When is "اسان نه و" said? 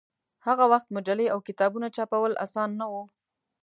2.45-2.93